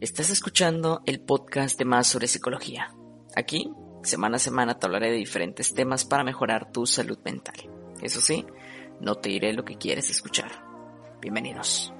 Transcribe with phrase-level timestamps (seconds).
[0.00, 2.94] Estás escuchando el podcast de Más sobre Psicología.
[3.34, 3.72] Aquí,
[4.04, 7.56] semana a semana, te hablaré de diferentes temas para mejorar tu salud mental.
[8.00, 8.46] Eso sí,
[9.00, 10.52] no te diré lo que quieres escuchar.
[11.20, 11.92] Bienvenidos.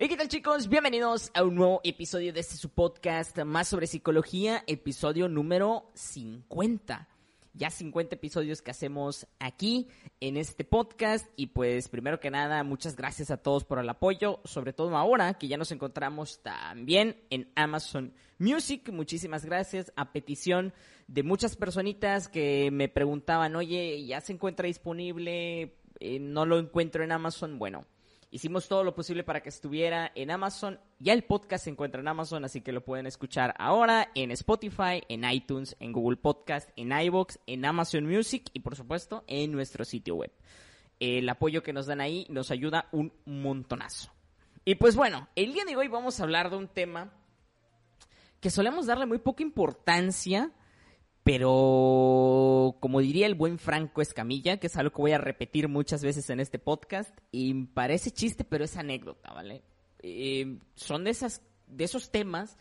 [0.00, 0.70] ¿Y qué tal chicos?
[0.70, 7.08] Bienvenidos a un nuevo episodio de este su podcast Más sobre Psicología, episodio número 50
[7.56, 9.88] ya 50 episodios que hacemos aquí
[10.20, 11.26] en este podcast.
[11.36, 15.34] Y pues primero que nada, muchas gracias a todos por el apoyo, sobre todo ahora
[15.34, 18.90] que ya nos encontramos también en Amazon Music.
[18.92, 20.72] Muchísimas gracias a petición
[21.08, 25.76] de muchas personitas que me preguntaban, oye, ¿ya se encuentra disponible?
[26.00, 27.58] Eh, no lo encuentro en Amazon.
[27.58, 27.86] Bueno,
[28.30, 30.80] Hicimos todo lo posible para que estuviera en Amazon.
[30.98, 35.02] Ya el podcast se encuentra en Amazon, así que lo pueden escuchar ahora en Spotify,
[35.08, 39.84] en iTunes, en Google Podcast, en iBox, en Amazon Music y por supuesto en nuestro
[39.84, 40.32] sitio web.
[40.98, 44.10] El apoyo que nos dan ahí nos ayuda un montonazo.
[44.64, 47.12] Y pues bueno, el día de hoy vamos a hablar de un tema
[48.40, 50.50] que solemos darle muy poca importancia
[51.26, 56.04] pero como diría el buen Franco Escamilla, que es algo que voy a repetir muchas
[56.04, 59.64] veces en este podcast, y parece chiste, pero es anécdota, ¿vale?
[60.04, 62.56] Eh, son de, esas, de esos temas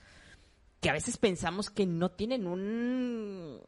[0.81, 3.61] que a veces pensamos que no tienen un,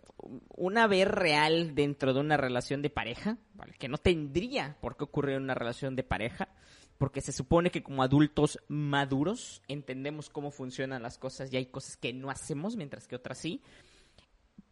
[0.49, 3.75] un haber real dentro de una relación de pareja, ¿vale?
[3.77, 6.49] que no tendría por qué ocurrir en una relación de pareja,
[6.97, 11.97] porque se supone que como adultos maduros entendemos cómo funcionan las cosas y hay cosas
[11.97, 13.61] que no hacemos, mientras que otras sí.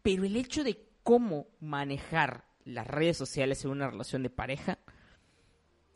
[0.05, 4.77] Pero el hecho de cómo manejar las redes sociales en una relación de pareja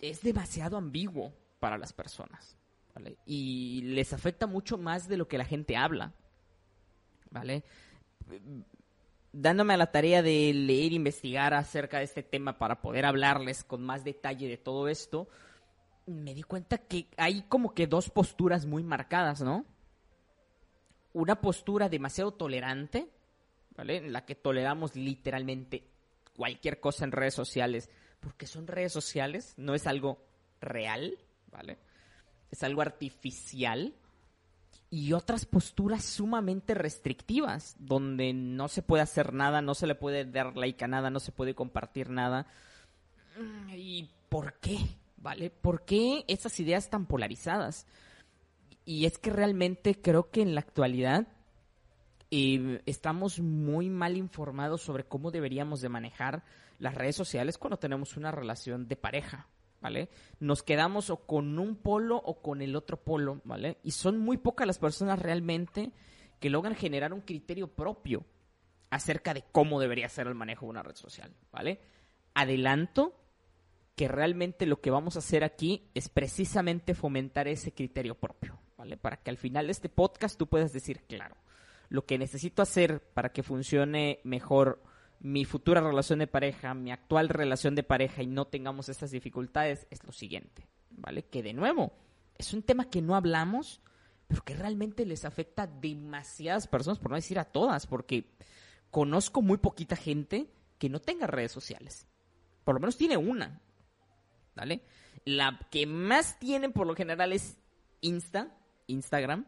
[0.01, 2.57] es demasiado ambiguo para las personas.
[3.27, 6.15] Y les afecta mucho más de lo que la gente habla.
[7.29, 7.63] ¿Vale?
[9.31, 13.63] Dándome a la tarea de leer e investigar acerca de este tema para poder hablarles
[13.63, 15.29] con más detalle de todo esto,
[16.07, 19.65] me di cuenta que hay como que dos posturas muy marcadas, ¿no?
[21.13, 23.11] Una postura demasiado tolerante
[23.81, 25.83] en la que toleramos literalmente
[26.35, 30.21] cualquier cosa en redes sociales, porque son redes sociales, no es algo
[30.61, 31.17] real,
[31.51, 31.77] ¿vale?
[32.51, 33.93] Es algo artificial.
[34.91, 40.25] Y otras posturas sumamente restrictivas, donde no se puede hacer nada, no se le puede
[40.25, 42.47] dar like a nada, no se puede compartir nada.
[43.75, 44.79] ¿Y por qué?
[45.17, 45.51] ¿Vale?
[45.51, 47.85] ¿Por qué esas ideas tan polarizadas?
[48.85, 51.27] Y es que realmente creo que en la actualidad
[52.31, 56.43] estamos muy mal informados sobre cómo deberíamos de manejar
[56.77, 59.47] las redes sociales cuando tenemos una relación de pareja,
[59.81, 60.09] ¿vale?
[60.39, 63.79] Nos quedamos o con un polo o con el otro polo, ¿vale?
[63.83, 65.91] Y son muy pocas las personas realmente
[66.39, 68.25] que logran generar un criterio propio
[68.89, 71.81] acerca de cómo debería ser el manejo de una red social, ¿vale?
[72.33, 73.15] Adelanto
[73.95, 78.95] que realmente lo que vamos a hacer aquí es precisamente fomentar ese criterio propio, ¿vale?
[78.95, 81.35] Para que al final de este podcast tú puedas decir, claro,
[81.89, 84.81] lo que necesito hacer para que funcione mejor
[85.19, 89.85] mi futura relación de pareja, mi actual relación de pareja y no tengamos estas dificultades
[89.89, 91.23] es lo siguiente, ¿vale?
[91.23, 91.91] Que de nuevo,
[92.37, 93.81] es un tema que no hablamos,
[94.27, 98.31] pero que realmente les afecta a demasiadas personas, por no decir a todas, porque
[98.91, 102.07] conozco muy poquita gente que no tenga redes sociales.
[102.63, 103.61] Por lo menos tiene una,
[104.55, 104.83] ¿vale?
[105.25, 107.57] La que más tienen por lo general es
[108.01, 108.55] Insta,
[108.87, 109.45] Instagram,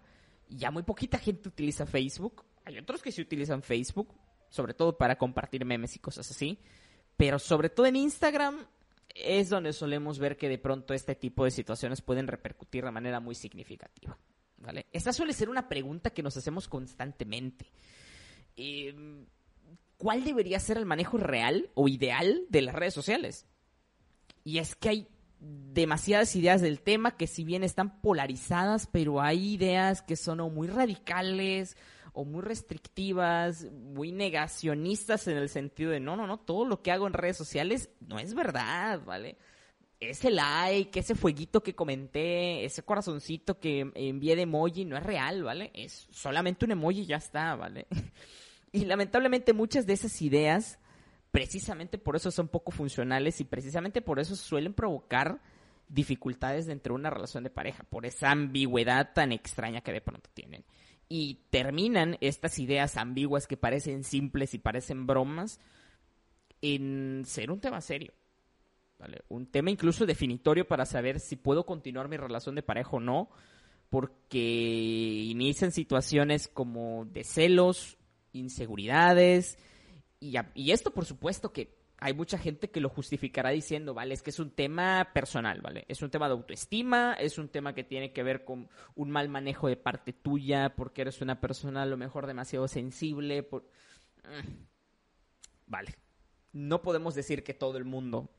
[0.57, 2.43] ya muy poquita gente utiliza Facebook.
[2.65, 4.13] Hay otros que sí utilizan Facebook,
[4.49, 6.59] sobre todo para compartir memes y cosas así.
[7.17, 8.65] Pero sobre todo en Instagram
[9.15, 13.19] es donde solemos ver que de pronto este tipo de situaciones pueden repercutir de manera
[13.19, 14.17] muy significativa.
[14.57, 14.87] ¿vale?
[14.91, 17.71] Esta suele ser una pregunta que nos hacemos constantemente.
[18.55, 19.25] Em,
[19.97, 23.45] ¿Cuál debería ser el manejo real o ideal de las redes sociales?
[24.43, 25.07] Y es que hay
[25.41, 30.49] demasiadas ideas del tema que si bien están polarizadas, pero hay ideas que son o
[30.49, 31.75] muy radicales
[32.13, 36.91] o muy restrictivas, muy negacionistas en el sentido de no, no, no, todo lo que
[36.91, 39.37] hago en redes sociales no es verdad, ¿vale?
[39.99, 45.43] Ese like, ese fueguito que comenté, ese corazoncito que envié de emoji no es real,
[45.43, 45.71] ¿vale?
[45.73, 47.87] Es solamente un emoji y ya está, ¿vale?
[48.73, 50.79] Y lamentablemente muchas de esas ideas
[51.31, 55.41] precisamente por eso son poco funcionales y precisamente por eso suelen provocar
[55.87, 60.29] dificultades dentro de una relación de pareja, por esa ambigüedad tan extraña que de pronto
[60.33, 60.63] tienen.
[61.09, 65.59] Y terminan estas ideas ambiguas que parecen simples y parecen bromas
[66.61, 68.13] en ser un tema serio.
[69.27, 73.29] Un tema incluso definitorio para saber si puedo continuar mi relación de pareja o no,
[73.89, 77.97] porque inician situaciones como de celos,
[78.31, 79.57] inseguridades,
[80.21, 84.29] y, esto, por supuesto, que hay mucha gente que lo justificará diciendo, vale, es que
[84.29, 85.83] es un tema personal, ¿vale?
[85.87, 89.29] Es un tema de autoestima, es un tema que tiene que ver con un mal
[89.29, 93.49] manejo de parte tuya, porque eres una persona a lo mejor demasiado sensible.
[93.51, 94.65] Mm.
[95.65, 95.95] Vale.
[96.53, 98.29] No podemos decir que todo el mundo.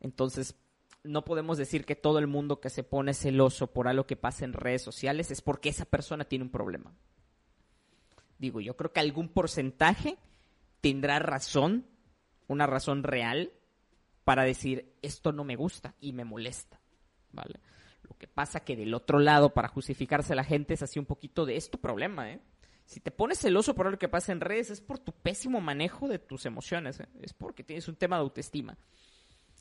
[0.00, 0.54] Entonces,
[1.02, 4.44] no podemos decir que todo el mundo que se pone celoso por algo que pasa
[4.44, 6.94] en redes sociales es porque esa persona tiene un problema.
[8.38, 10.18] Digo, yo creo que algún porcentaje
[10.86, 11.84] tendrá razón
[12.46, 13.50] una razón real
[14.22, 16.80] para decir esto no me gusta y me molesta,
[17.32, 17.58] ¿vale?
[18.02, 21.06] Lo que pasa que del otro lado, para justificarse a la gente, es así un
[21.06, 22.40] poquito de esto problema, ¿eh?
[22.84, 26.06] Si te pones celoso por lo que pasa en redes, es por tu pésimo manejo
[26.06, 27.08] de tus emociones, ¿eh?
[27.20, 28.78] es porque tienes un tema de autoestima.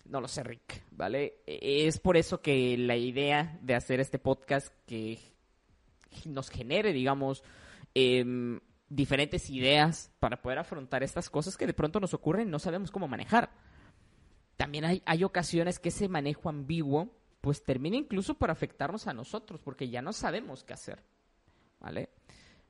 [0.06, 1.42] No lo sé, Rick, ¿vale?
[1.48, 5.18] E, es por eso que la idea de hacer este podcast que
[6.26, 7.44] nos genere, digamos,
[7.96, 12.60] eh, diferentes ideas para poder afrontar estas cosas que de pronto nos ocurren y no
[12.60, 13.50] sabemos cómo manejar.
[14.58, 17.10] También hay, hay ocasiones que ese manejo ambiguo
[17.42, 21.04] pues termina incluso por afectarnos a nosotros porque ya no sabemos qué hacer.
[21.80, 22.10] ¿Vale?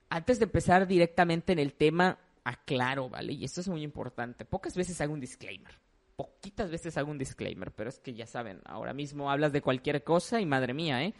[0.09, 3.33] Antes de empezar directamente en el tema, aclaro, ¿vale?
[3.33, 4.45] Y esto es muy importante.
[4.45, 5.79] Pocas veces hago un disclaimer.
[6.15, 10.03] Poquitas veces hago un disclaimer, pero es que ya saben, ahora mismo hablas de cualquier
[10.03, 11.13] cosa y madre mía, ¿eh?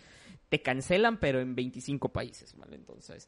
[0.50, 2.75] Te cancelan, pero en 25 países, ¿vale?
[2.75, 3.27] Entonces,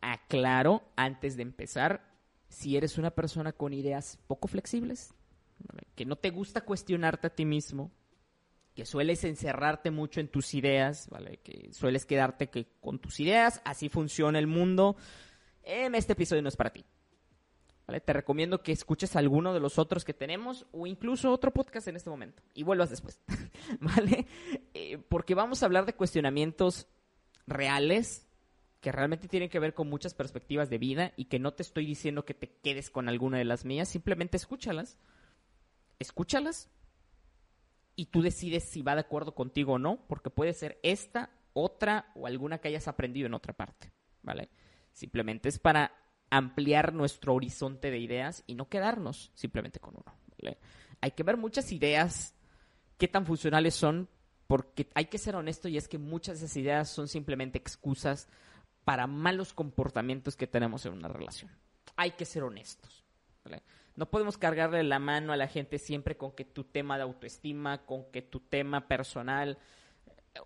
[0.00, 2.16] aclaro antes de empezar
[2.48, 5.14] si eres una persona con ideas poco flexibles,
[5.94, 7.90] que no te gusta cuestionarte a ti mismo,
[8.74, 11.38] que sueles encerrarte mucho en tus ideas, ¿vale?
[11.38, 14.96] que sueles quedarte que con tus ideas, así funciona el mundo,
[15.62, 16.84] en este episodio no es para ti.
[17.86, 18.00] ¿Vale?
[18.00, 21.94] Te recomiendo que escuches alguno de los otros que tenemos o incluso otro podcast en
[21.94, 23.20] este momento y vuelvas después.
[23.80, 24.26] ¿Vale?
[24.74, 26.88] Eh, porque vamos a hablar de cuestionamientos
[27.46, 28.25] reales
[28.86, 31.84] que realmente tienen que ver con muchas perspectivas de vida y que no te estoy
[31.84, 34.96] diciendo que te quedes con alguna de las mías, simplemente escúchalas.
[35.98, 36.70] Escúchalas
[37.96, 42.12] y tú decides si va de acuerdo contigo o no, porque puede ser esta, otra
[42.14, 43.90] o alguna que hayas aprendido en otra parte,
[44.22, 44.50] ¿vale?
[44.92, 45.92] Simplemente es para
[46.30, 50.58] ampliar nuestro horizonte de ideas y no quedarnos simplemente con uno, ¿vale?
[51.00, 52.36] Hay que ver muchas ideas,
[52.98, 54.08] qué tan funcionales son,
[54.46, 58.28] porque hay que ser honesto y es que muchas de esas ideas son simplemente excusas
[58.86, 61.50] para malos comportamientos que tenemos en una relación.
[61.96, 63.04] Hay que ser honestos.
[63.96, 67.84] No podemos cargarle la mano a la gente siempre con que tu tema de autoestima,
[67.84, 69.58] con que tu tema personal.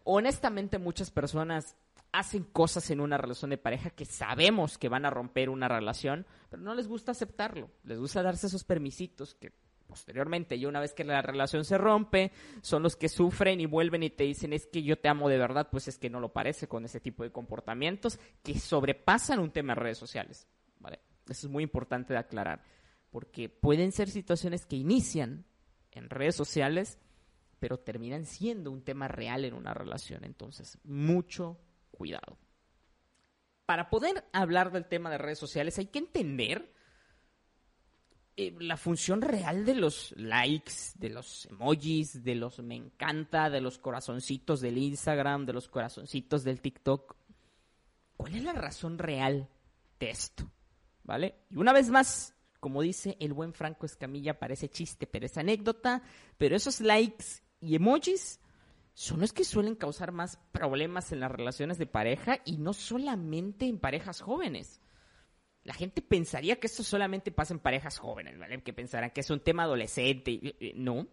[0.04, 1.76] Honestamente, muchas personas
[2.12, 6.24] hacen cosas en una relación de pareja que sabemos que van a romper una relación,
[6.48, 7.68] pero no les gusta aceptarlo.
[7.84, 9.52] Les gusta darse esos permisitos que
[9.90, 12.30] posteriormente, y una vez que la relación se rompe,
[12.62, 15.36] son los que sufren y vuelven y te dicen es que yo te amo de
[15.36, 19.50] verdad, pues es que no lo parece con ese tipo de comportamientos que sobrepasan un
[19.50, 20.46] tema de redes sociales.
[20.78, 21.00] ¿vale?
[21.28, 22.62] Eso es muy importante de aclarar,
[23.10, 25.44] porque pueden ser situaciones que inician
[25.90, 26.98] en redes sociales,
[27.58, 30.24] pero terminan siendo un tema real en una relación.
[30.24, 31.58] Entonces, mucho
[31.90, 32.38] cuidado.
[33.66, 36.72] Para poder hablar del tema de redes sociales hay que entender
[38.42, 43.60] eh, la función real de los likes, de los emojis, de los me encanta, de
[43.60, 47.16] los corazoncitos del Instagram, de los corazoncitos del TikTok.
[48.16, 49.46] ¿Cuál es la razón real
[49.98, 50.50] de esto?
[51.04, 51.34] ¿Vale?
[51.50, 56.02] Y una vez más, como dice el buen Franco Escamilla, parece chiste, pero es anécdota,
[56.38, 58.40] pero esos likes y emojis
[58.94, 63.66] son los que suelen causar más problemas en las relaciones de pareja y no solamente
[63.66, 64.80] en parejas jóvenes
[65.64, 68.62] la gente pensaría que esto solamente pasa en parejas jóvenes, ¿vale?
[68.62, 70.56] Que pensarán que es un tema adolescente.
[70.74, 71.06] No.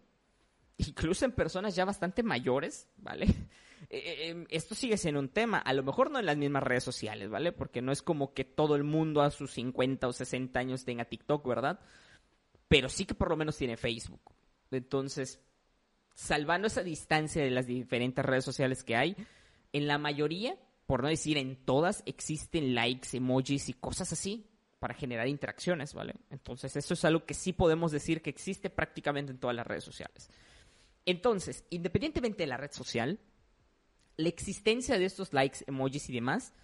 [0.78, 3.26] Incluso en personas ya bastante mayores, ¿vale?
[3.90, 5.58] Eh, eh, em, esto sigue siendo un tema.
[5.58, 7.52] A lo mejor no en las mismas redes sociales, ¿vale?
[7.52, 11.04] Porque no es como que todo el mundo a sus 50 o 60 años tenga
[11.04, 11.78] TikTok, ¿verdad?
[12.66, 14.34] Pero sí que por lo menos tiene Facebook.
[14.72, 15.40] Entonces,
[16.12, 19.16] salvando esa distancia de las diferentes redes sociales que hay,
[19.72, 24.94] en la mayoría por no decir en todas, existen likes, emojis y cosas así para
[24.94, 26.14] generar interacciones, ¿vale?
[26.30, 29.84] Entonces, eso es algo que sí podemos decir que existe prácticamente en todas las redes
[29.84, 30.30] sociales.
[31.04, 33.20] Entonces, independientemente de la red social,
[34.16, 36.54] la existencia de estos likes, emojis y demás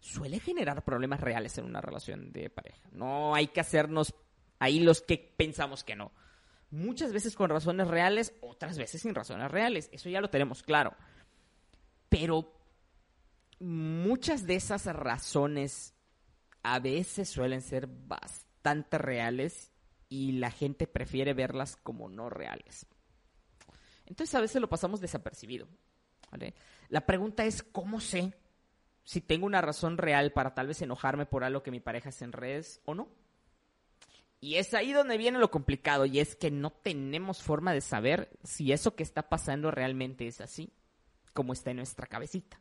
[0.00, 2.88] suele generar problemas reales en una relación de pareja.
[2.90, 4.12] No hay que hacernos
[4.58, 6.10] ahí los que pensamos que no.
[6.72, 9.88] Muchas veces con razones reales, otras veces sin razones reales.
[9.92, 10.96] Eso ya lo tenemos claro.
[12.08, 12.57] Pero
[13.60, 15.94] muchas de esas razones
[16.62, 19.72] a veces suelen ser bastante reales
[20.08, 22.86] y la gente prefiere verlas como no reales.
[24.06, 25.68] Entonces a veces lo pasamos desapercibido.
[26.88, 28.34] La pregunta es, ¿cómo sé
[29.04, 32.24] si tengo una razón real para tal vez enojarme por algo que mi pareja hace
[32.24, 33.08] en redes o no?
[34.40, 38.30] Y es ahí donde viene lo complicado, y es que no tenemos forma de saber
[38.44, 40.72] si eso que está pasando realmente es así,
[41.32, 42.60] como está en nuestra cabecita.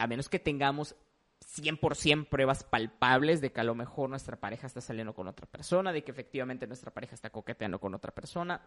[0.00, 0.96] A menos que tengamos
[1.44, 5.92] 100% pruebas palpables de que a lo mejor nuestra pareja está saliendo con otra persona,
[5.92, 8.62] de que efectivamente nuestra pareja está coqueteando con otra persona.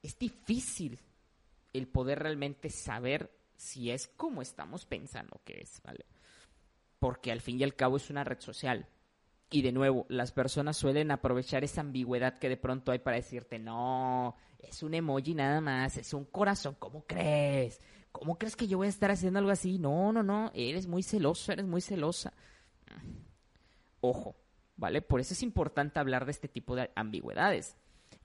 [0.00, 1.00] Es difícil
[1.72, 6.06] el poder realmente saber si es como estamos pensando que es, ¿vale?
[7.00, 8.86] Porque al fin y al cabo es una red social.
[9.50, 13.58] Y de nuevo, las personas suelen aprovechar esa ambigüedad que de pronto hay para decirte,
[13.58, 17.80] no, es un emoji nada más, es un corazón, ¿cómo crees?
[18.12, 19.78] ¿Cómo crees que yo voy a estar haciendo algo así?
[19.78, 22.32] No, no, no, eres muy celoso, eres muy celosa.
[24.00, 24.36] Ojo,
[24.76, 25.02] ¿vale?
[25.02, 27.76] Por eso es importante hablar de este tipo de ambigüedades.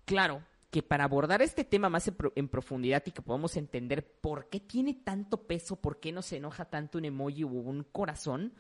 [0.06, 4.60] Claro, que para abordar este tema más en, profundidad y que podamos entender por qué
[4.60, 8.54] tiene tanto peso, por qué nos enoja tanto un emoji o un corazón,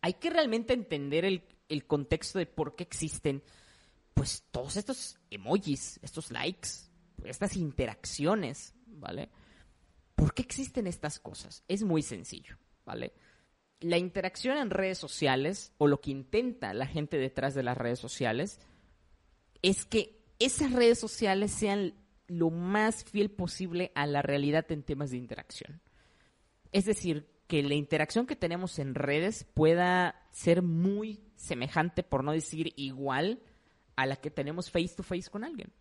[0.00, 3.42] hay que realmente entender el, el contexto de por qué existen
[4.14, 6.68] pues todos estos emojis, estos likes,
[7.22, 9.30] estas interacciones, ¿vale?
[10.18, 11.62] ¿Por qué existen estas cosas?
[11.68, 13.12] Es muy sencillo, ¿vale?
[13.78, 18.00] La interacción en redes sociales, o lo que intenta la gente detrás de las redes
[18.00, 18.58] sociales,
[19.62, 21.94] es que esas redes sociales sean
[22.26, 25.80] lo más fiel posible a la realidad en temas de interacción.
[26.72, 32.32] Es decir, que la interacción que tenemos en redes pueda ser muy semejante, por no
[32.32, 33.40] decir igual,
[33.94, 35.72] a la que tenemos face to face con alguien.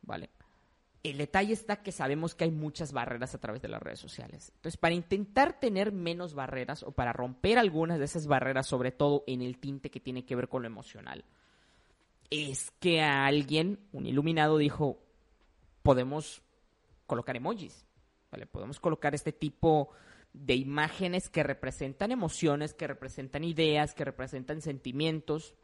[0.00, 0.30] ¿Vale?
[1.02, 4.52] El detalle está que sabemos que hay muchas barreras a través de las redes sociales.
[4.56, 9.24] Entonces, para intentar tener menos barreras o para romper algunas de esas barreras, sobre todo
[9.26, 11.24] en el tinte que tiene que ver con lo emocional,
[12.28, 14.98] es que a alguien, un iluminado, dijo,
[15.82, 16.42] podemos
[17.06, 17.86] colocar emojis,
[18.30, 18.46] ¿vale?
[18.46, 19.90] Podemos colocar este tipo
[20.32, 25.54] de imágenes que representan emociones, que representan ideas, que representan sentimientos,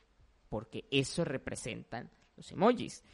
[0.49, 3.05] porque eso representan los emojis.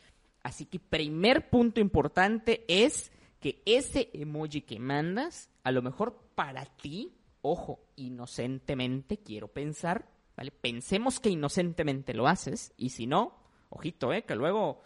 [0.42, 6.64] Así que primer punto importante es que ese emoji que mandas, a lo mejor para
[6.64, 10.50] ti, ojo, inocentemente quiero pensar, ¿vale?
[10.50, 13.36] Pensemos que inocentemente lo haces y si no,
[13.68, 14.24] ojito, ¿eh?
[14.24, 14.80] Que luego,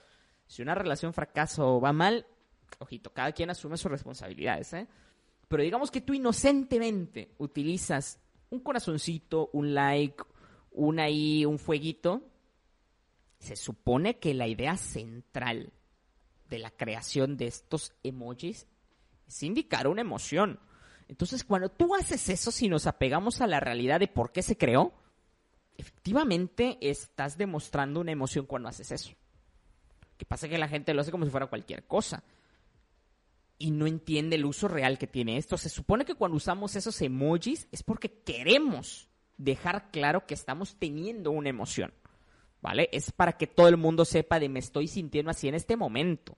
[0.46, 2.26] si una relación fracaso va mal,
[2.78, 4.88] ojito, cada quien asume sus responsabilidades, ¿eh?
[5.48, 8.18] Pero digamos que tú inocentemente utilizas
[8.50, 10.22] un corazoncito, un like,
[10.72, 12.22] un ahí, un fueguito.
[13.38, 15.72] Se supone que la idea central
[16.48, 18.66] de la creación de estos emojis
[19.26, 20.60] es indicar una emoción.
[21.08, 24.56] Entonces, cuando tú haces eso, si nos apegamos a la realidad de por qué se
[24.56, 24.92] creó,
[25.76, 29.14] efectivamente estás demostrando una emoción cuando haces eso.
[30.16, 32.24] Que pasa que la gente lo hace como si fuera cualquier cosa
[33.58, 35.56] y no entiende el uso real que tiene esto.
[35.56, 41.30] Se supone que cuando usamos esos emojis es porque queremos dejar claro que estamos teniendo
[41.30, 41.92] una emoción.
[42.62, 42.88] ¿Vale?
[42.92, 46.36] Es para que todo el mundo sepa de me estoy sintiendo así en este momento.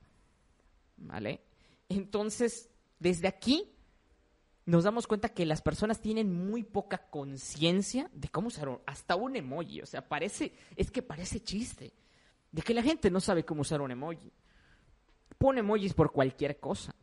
[0.97, 1.41] ¿Vale?
[1.89, 3.73] Entonces, desde aquí
[4.67, 9.37] nos damos cuenta que las personas tienen muy poca conciencia de cómo usar hasta un
[9.37, 9.81] emoji.
[9.81, 11.95] O sea, parece, es que parece chiste.
[12.53, 14.31] De que la gente no sabe cómo usar un emoji.
[15.39, 16.95] Pone emojis por cualquier cosa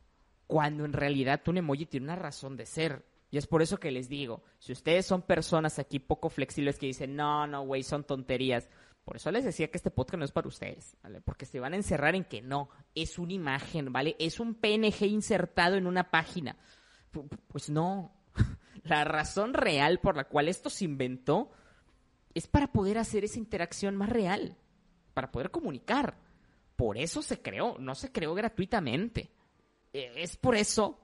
[0.48, 3.06] cuando en realidad un emoji tiene una razón de ser.
[3.32, 6.86] Y es por eso que les digo, si ustedes son personas aquí poco flexibles que
[6.86, 8.70] dicen, no, no, güey, son tonterías,
[9.06, 10.98] por eso les decía que este podcast no es para ustedes.
[11.24, 14.16] Porque se van a encerrar en que no, es una imagen, ¿vale?
[14.20, 16.58] Es un PNG insertado en una página.
[17.48, 18.12] Pues no,
[18.84, 21.52] la razón real por la cual esto se inventó
[22.34, 24.58] es para poder hacer esa interacción más real,
[25.14, 26.18] para poder comunicar.
[26.76, 29.30] Por eso se creó, no se creó gratuitamente.
[29.94, 31.00] Eh, es por eso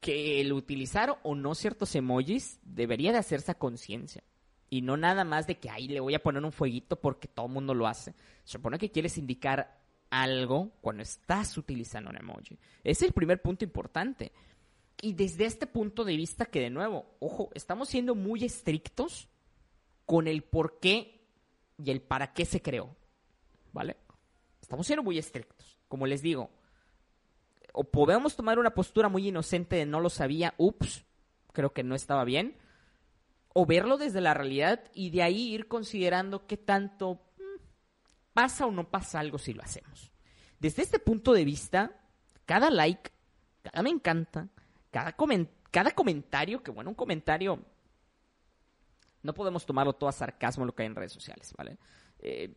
[0.00, 4.24] que el utilizar o no ciertos emojis debería de hacerse a conciencia.
[4.68, 7.46] Y no nada más de que ahí le voy a poner un fueguito porque todo
[7.46, 8.14] el mundo lo hace.
[8.44, 9.80] Se supone que quieres indicar
[10.10, 12.58] algo cuando estás utilizando un emoji.
[12.82, 14.32] Es el primer punto importante.
[15.00, 19.28] Y desde este punto de vista que de nuevo, ojo, estamos siendo muy estrictos
[20.04, 21.26] con el por qué
[21.78, 22.96] y el para qué se creó.
[23.72, 23.96] ¿Vale?
[24.60, 25.78] Estamos siendo muy estrictos.
[25.88, 26.50] Como les digo,
[27.72, 31.04] o podemos tomar una postura muy inocente de no lo sabía, ups,
[31.52, 32.56] creo que no estaba bien,
[33.58, 37.62] o verlo desde la realidad y de ahí ir considerando qué tanto mm,
[38.34, 40.12] pasa o no pasa algo si lo hacemos.
[40.58, 41.98] Desde este punto de vista,
[42.44, 43.10] cada like,
[43.62, 44.46] cada me encanta,
[44.90, 45.16] cada,
[45.70, 47.64] cada comentario, que bueno, un comentario
[49.22, 51.78] no podemos tomarlo todo a sarcasmo lo que hay en redes sociales, ¿vale?
[52.18, 52.52] Eh,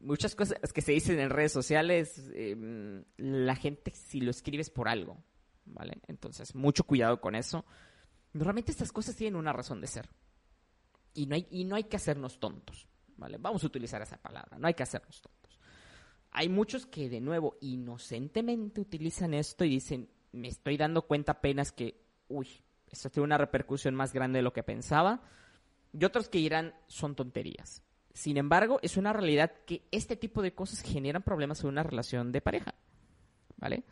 [0.00, 4.88] muchas cosas que se dicen en redes sociales, em, la gente si lo escribes por
[4.88, 5.22] algo,
[5.66, 6.00] ¿vale?
[6.08, 7.66] Entonces, mucho cuidado con eso.
[8.32, 10.08] Normalmente estas cosas tienen una razón de ser.
[11.14, 13.36] Y no hay, y no hay que hacernos tontos, ¿vale?
[13.38, 15.58] Vamos a utilizar esa palabra, no hay que hacernos tontos.
[16.32, 21.72] Hay muchos que, de nuevo, inocentemente utilizan esto y dicen, me estoy dando cuenta apenas
[21.72, 22.48] que, uy,
[22.90, 25.22] esto tiene una repercusión más grande de lo que pensaba.
[25.92, 27.82] Y otros que dirán, son tonterías.
[28.12, 32.32] Sin embargo, es una realidad que este tipo de cosas generan problemas en una relación
[32.32, 32.74] de pareja.
[33.56, 33.84] ¿Vale?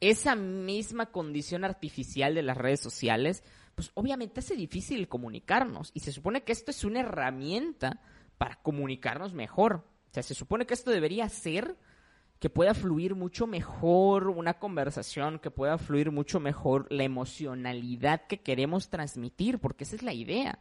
[0.00, 3.44] Esa misma condición artificial de las redes sociales,
[3.80, 5.90] pues obviamente hace difícil comunicarnos.
[5.94, 8.02] Y se supone que esto es una herramienta
[8.36, 9.86] para comunicarnos mejor.
[10.10, 11.78] O sea, se supone que esto debería ser
[12.40, 18.42] que pueda fluir mucho mejor una conversación, que pueda fluir mucho mejor la emocionalidad que
[18.42, 20.58] queremos transmitir, porque esa es la idea.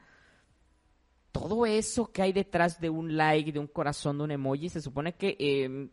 [1.34, 4.80] Todo eso que hay detrás de un like, de un corazón, de un emoji, se
[4.80, 5.90] supone que em,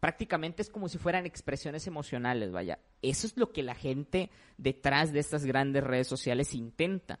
[0.00, 2.78] prácticamente es como si fueran expresiones emocionales, vaya.
[3.02, 7.18] Eso es lo que la gente detrás de estas grandes redes sociales intenta.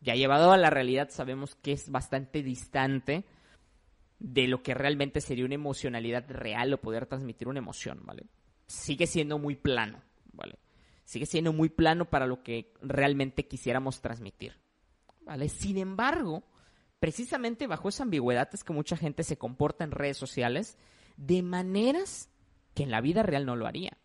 [0.00, 3.24] Ya llevado a la realidad sabemos que es bastante distante
[4.18, 8.24] de lo que realmente sería una emocionalidad real o poder transmitir una emoción, ¿vale?
[8.66, 10.58] Sigue siendo muy plano, ¿vale?
[11.04, 14.54] Sigue siendo muy plano para lo que realmente quisiéramos transmitir,
[15.22, 15.48] ¿vale?
[15.48, 16.44] Sin embargo,
[17.00, 20.76] precisamente bajo esa ambigüedad es que mucha gente se comporta en redes sociales
[21.20, 22.30] de maneras
[22.74, 23.96] que en la vida real no lo haría.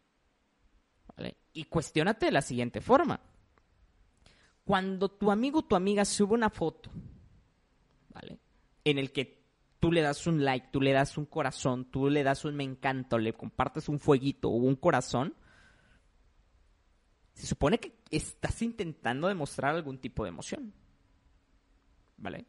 [1.53, 3.21] Y cuestionate de la siguiente forma.
[4.65, 6.91] Cuando tu amigo o tu amiga sube una foto,
[8.09, 8.37] ¿vale?
[8.83, 9.41] En el que
[9.79, 12.65] tú le das un like, tú le das un corazón, tú le das un me
[12.65, 15.33] encanta, le compartes un fueguito o un corazón,
[17.33, 20.73] se supone que estás intentando demostrar algún tipo de emoción.
[22.17, 22.45] ¿Vale?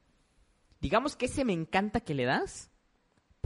[0.80, 2.72] Digamos que ese me encanta que le das,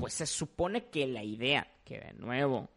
[0.00, 2.70] pues se supone que la idea, que de nuevo,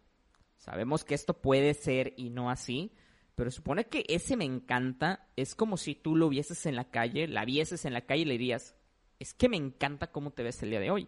[0.57, 2.91] sabemos que esto puede ser y no así,
[3.35, 7.27] pero supone que ese me encanta es como si tú lo vieses en la calle,
[7.29, 8.75] la vieses en la calle y le dirías,
[9.19, 11.07] es que me encanta cómo te ves el día de hoy.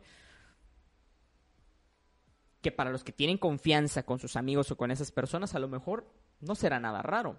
[2.61, 5.67] Que para los que tienen confianza con sus amigos o con esas personas, a lo
[5.67, 7.37] mejor no será nada raro.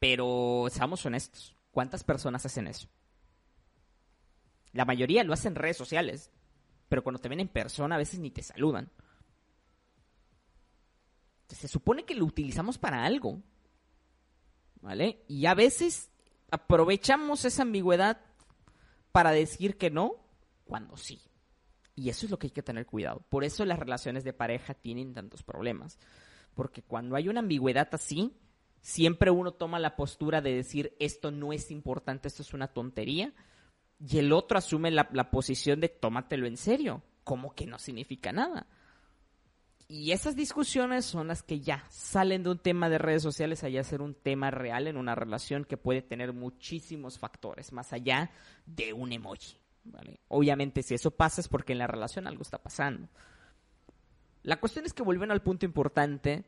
[0.00, 2.88] Pero seamos honestos, ¿cuántas personas hacen eso?
[4.72, 6.30] La mayoría lo hacen en redes sociales,
[6.90, 8.90] pero cuando te ven en persona a veces ni te saludan.
[11.46, 13.40] Se supone que lo utilizamos para algo.
[14.82, 15.24] ¿Vale?
[15.28, 16.10] Y a veces
[16.50, 18.20] aprovechamos esa ambigüedad
[19.12, 20.16] para decir que no
[20.64, 21.22] cuando sí.
[21.94, 23.24] Y eso es lo que hay que tener cuidado.
[23.28, 25.96] Por eso las relaciones de pareja tienen tantos problemas.
[26.54, 28.36] Porque cuando hay una ambigüedad así,
[28.80, 33.32] siempre uno toma la postura de decir esto no es importante, esto es una tontería.
[34.00, 37.02] Y el otro asume la, posición de tómatelo en serio.
[37.22, 38.66] Como que no significa nada.
[39.88, 43.84] Y esas discusiones son las que ya salen de un tema de redes sociales a
[43.84, 48.30] ser un tema real en una relación que puede tener muchísimos factores, más allá
[48.66, 49.56] de un emoji.
[50.28, 53.08] Obviamente si eso pasa es porque en la relación algo está pasando.
[54.42, 56.44] La cuestión es que vuelven al punto importante.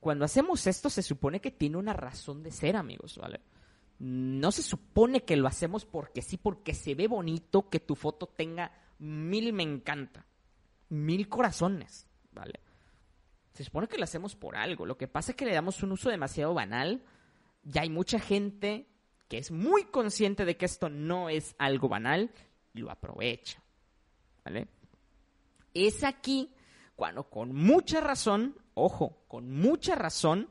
[0.00, 3.40] Cuando hacemos esto se supone que tiene una razón de ser, amigos, ¿vale?
[3.98, 8.26] No se supone que lo hacemos porque sí, porque se ve bonito que tu foto
[8.26, 10.26] tenga mil me encanta,
[10.88, 12.60] mil corazones, ¿vale?
[13.52, 14.84] Se supone que lo hacemos por algo.
[14.84, 17.02] Lo que pasa es que le damos un uso demasiado banal.
[17.62, 18.86] Ya hay mucha gente
[19.28, 22.30] que es muy consciente de que esto no es algo banal
[22.74, 23.62] y lo aprovecha.
[24.44, 24.68] ¿Vale?
[25.72, 26.52] Es aquí
[26.94, 30.50] cuando con mucha razón, ojo, con mucha razón,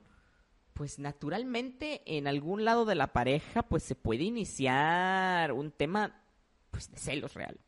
[0.75, 6.21] pues naturalmente en algún lado de la pareja pues se puede iniciar un tema
[6.69, 7.59] pues de celos real.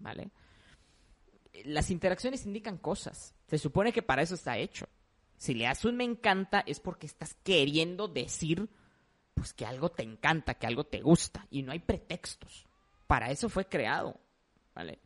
[0.00, 0.32] ¿Vale?
[1.64, 3.34] las interacciones indican cosas.
[3.46, 4.88] Se supone que para eso está hecho.
[5.36, 8.68] Si le das un me encanta es porque estás queriendo decir
[9.34, 12.66] pues que algo te encanta, que algo te gusta y no hay pretextos.
[13.06, 14.20] Para eso fue creado,
[14.74, 14.98] ¿vale?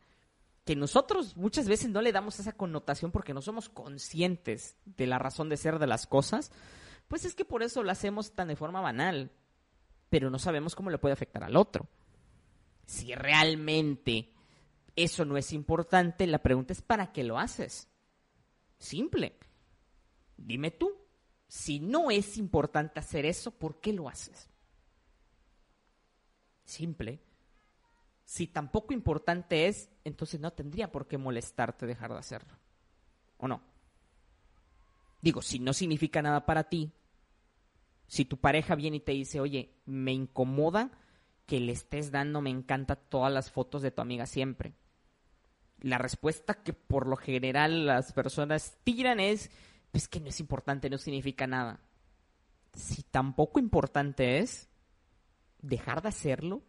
[0.65, 5.17] Que nosotros muchas veces no le damos esa connotación porque no somos conscientes de la
[5.17, 6.51] razón de ser de las cosas,
[7.07, 9.31] pues es que por eso lo hacemos tan de forma banal,
[10.09, 11.87] pero no sabemos cómo le puede afectar al otro.
[12.85, 14.33] Si realmente
[14.95, 17.87] eso no es importante, la pregunta es ¿para qué lo haces?
[18.77, 19.37] Simple.
[20.37, 20.95] Dime tú,
[21.47, 24.49] si no es importante hacer eso, ¿por qué lo haces?
[26.63, 27.19] Simple.
[28.25, 32.57] Si tampoco importante es, entonces no tendría por qué molestarte dejar de hacerlo.
[33.37, 33.61] ¿O no?
[35.21, 36.91] Digo, si no significa nada para ti,
[38.07, 40.91] si tu pareja viene y te dice, oye, me incomoda
[41.45, 44.75] que le estés dando, me encanta todas las fotos de tu amiga siempre
[45.81, 49.51] la respuesta que por lo general las personas tiran es,
[49.91, 51.79] pues que no es importante, no significa nada.
[52.73, 54.69] Si tampoco importante es
[55.61, 56.63] dejar de hacerlo,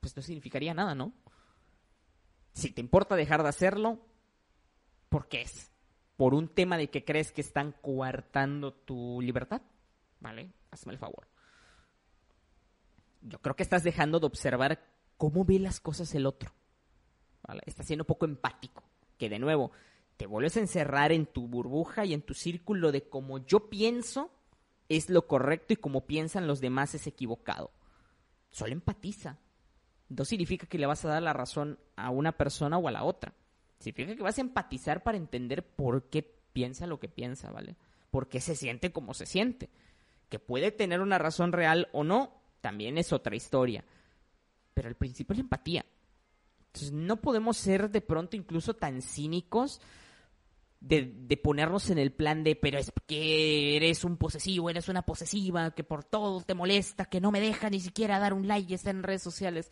[0.00, 1.12] pues no significaría nada, ¿no?
[2.52, 3.98] Si te importa dejar de hacerlo,
[5.08, 5.70] ¿por qué es?
[6.18, 9.62] ¿Por un tema de que crees que están coartando tu libertad?
[10.18, 10.52] ¿Vale?
[10.72, 11.28] Hazme el favor.
[13.22, 14.84] Yo creo que estás dejando de observar
[15.16, 16.50] cómo ve las cosas el otro.
[17.64, 18.82] Estás siendo poco empático.
[19.16, 19.70] Que de nuevo,
[20.16, 24.32] te vuelves a encerrar en tu burbuja y en tu círculo de cómo yo pienso
[24.88, 27.70] es lo correcto y como piensan los demás es equivocado.
[28.50, 29.38] Solo empatiza.
[30.08, 33.04] No significa que le vas a dar la razón a una persona o a la
[33.04, 33.34] otra.
[33.78, 37.76] Significa que vas a empatizar para entender por qué piensa lo que piensa, ¿vale?
[38.10, 39.70] Por qué se siente como se siente.
[40.28, 43.84] Que puede tener una razón real o no, también es otra historia.
[44.74, 45.86] Pero el principio es la empatía.
[46.66, 49.80] Entonces no podemos ser de pronto incluso tan cínicos
[50.80, 55.74] de, ponernos en el plan de, pero es que eres un posesivo, eres una posesiva,
[55.74, 58.74] que por todo te molesta, que no me deja ni siquiera dar un like y
[58.74, 59.70] estar en redes sociales.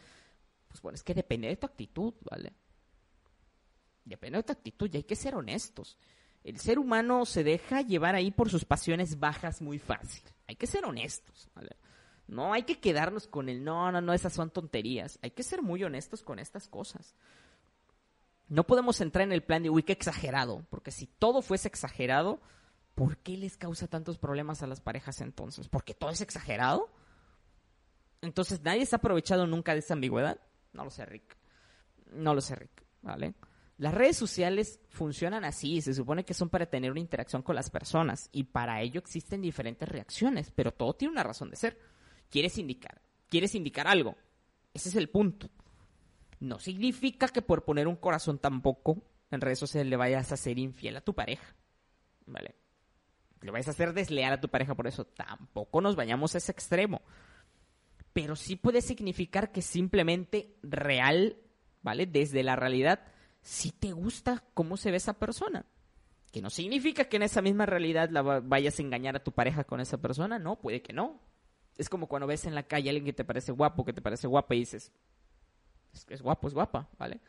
[0.69, 2.53] Pues bueno, es que depende de tu actitud, ¿vale?
[4.07, 5.99] Depende de tu actitud y hay que ser honestos.
[6.45, 10.23] El ser humano se deja llevar ahí por sus pasiones bajas muy fácil.
[10.47, 11.77] Hay que ser honestos, ¿vale?
[12.29, 15.19] No hay que quedarnos con el no, no, no, esas son tonterías.
[15.23, 17.17] Hay que ser muy honestos con estas cosas.
[18.49, 22.41] No podemos entrar en el plan de, qué exagerado, porque si todo fuese exagerado,
[22.95, 25.69] ¿por qué les causa tantos problemas a las parejas entonces?
[25.69, 26.89] ¿Porque todo es exagerado?
[28.23, 30.41] Entonces, ¿nadie se ha aprovechado nunca de esa ambigüedad?
[30.73, 31.37] No lo sé, Rick.
[32.13, 33.35] No lo sé, Rick, ¿vale?
[33.79, 37.69] Las redes sociales funcionan así, se supone que son para tener una interacción con las
[37.69, 41.79] personas y para ello existen diferentes reacciones, pero todo tiene una razón de ser.
[42.31, 44.17] Quieres indicar, quieres indicar algo.
[44.73, 45.51] Ese es el punto.
[46.41, 50.59] No significa que por poner un corazón tampoco en redes sociales le vayas a ser
[50.59, 51.55] infiel a tu pareja.
[52.27, 52.55] ¿Vale?
[53.43, 55.05] Le vayas a hacer desleal a tu pareja por eso.
[55.05, 57.03] Tampoco nos vayamos a ese extremo.
[58.13, 61.37] Pero sí puede significar que simplemente real,
[61.83, 62.07] ¿vale?
[62.07, 63.01] Desde la realidad,
[63.47, 65.65] si te gusta cómo se ve esa persona.
[66.33, 69.63] Que no significa que en esa misma realidad la vayas a engañar a tu pareja
[69.63, 70.41] con esa persona.
[70.41, 71.21] No, puede que no.
[71.77, 74.03] Es como cuando ves en la calle a alguien que te parece guapo, que te
[74.03, 74.93] parece guapa y dices,
[76.09, 77.21] es, guapo, es guapa, ¿vale?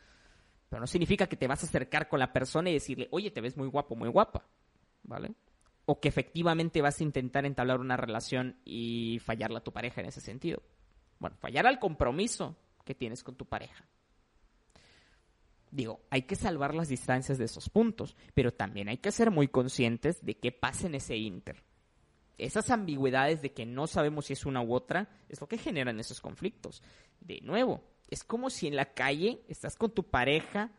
[0.68, 3.40] Pero no significa que te vas a acercar con la persona y decirle, oye, te
[3.40, 4.44] ves muy guapo, muy guapa,
[5.04, 5.34] ¿vale?
[5.86, 10.08] O que efectivamente vas a intentar entablar una relación y fallarla a tu pareja en
[10.08, 10.64] ese sentido.
[11.20, 13.86] Bueno, fallar al compromiso que tienes con tu pareja.
[15.70, 19.48] Digo, hay que salvar las distancias de esos puntos, pero también hay que ser muy
[19.48, 21.62] conscientes de qué pasa en ese inter.
[22.38, 25.98] Esas ambigüedades de que no sabemos si es una u otra es lo que generan
[25.98, 26.82] esos conflictos.
[27.20, 30.70] De nuevo, es como si en la calle estás con tu pareja,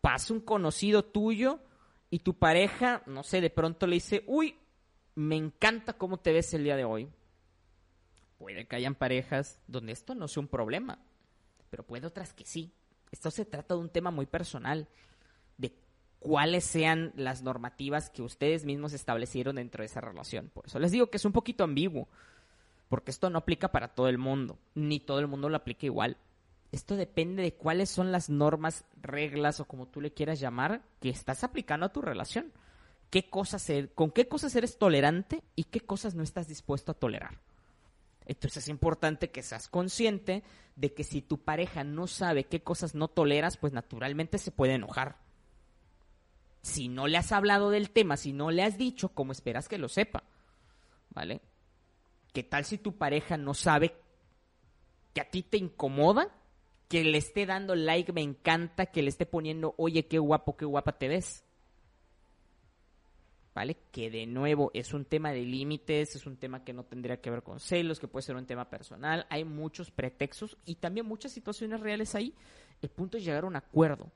[0.00, 1.60] pasa un conocido tuyo
[2.08, 4.56] y tu pareja, no sé, de pronto le dice, uy,
[5.14, 7.08] me encanta cómo te ves el día de hoy.
[8.38, 10.98] Puede que hayan parejas donde esto no sea un problema,
[11.68, 12.72] pero puede otras que sí.
[13.12, 14.88] Esto se trata de un tema muy personal,
[15.58, 15.78] de
[16.18, 20.50] cuáles sean las normativas que ustedes mismos establecieron dentro de esa relación.
[20.52, 22.08] Por eso les digo que es un poquito ambiguo,
[22.88, 26.16] porque esto no aplica para todo el mundo, ni todo el mundo lo aplica igual.
[26.72, 31.10] Esto depende de cuáles son las normas, reglas o como tú le quieras llamar que
[31.10, 32.50] estás aplicando a tu relación.
[33.10, 37.38] ¿Qué cosas ¿Con qué cosas eres tolerante y qué cosas no estás dispuesto a tolerar?
[38.26, 40.42] Entonces es importante que seas consciente
[40.76, 44.74] de que si tu pareja no sabe qué cosas no toleras, pues naturalmente se puede
[44.74, 45.16] enojar.
[46.62, 49.78] Si no le has hablado del tema, si no le has dicho, ¿cómo esperas que
[49.78, 50.22] lo sepa?
[51.10, 51.40] ¿Vale?
[52.32, 53.94] ¿Qué tal si tu pareja no sabe
[55.12, 56.28] que a ti te incomoda
[56.88, 60.66] que le esté dando like, me encanta que le esté poniendo, oye, qué guapo, qué
[60.66, 61.42] guapa te ves.
[63.54, 63.76] ¿Vale?
[63.90, 67.30] Que de nuevo es un tema de límites, es un tema que no tendría que
[67.30, 71.32] ver con celos, que puede ser un tema personal, hay muchos pretextos y también muchas
[71.32, 72.34] situaciones reales ahí.
[72.80, 74.10] El punto es llegar a un acuerdo,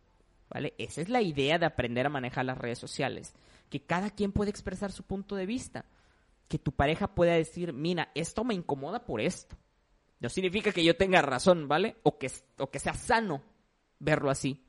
[0.48, 0.72] ¿vale?
[0.78, 3.34] Esa es la idea de aprender a manejar las redes sociales,
[3.68, 5.84] que cada quien puede expresar su punto de vista,
[6.48, 9.54] que tu pareja pueda decir, mira, esto me incomoda por esto,
[10.18, 11.96] no significa que yo tenga razón, ¿vale?
[12.02, 13.42] O que, o que sea sano
[13.98, 14.64] verlo así.